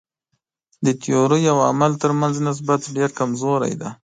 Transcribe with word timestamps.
د 0.85 0.87
تیورۍ 1.01 1.43
او 1.53 1.57
عمل 1.69 1.91
تر 2.01 2.11
منځ 2.19 2.35
نسبت 2.47 2.81
ډېر 2.95 3.09
کمزوری 3.19 3.73
دی. 3.81 3.89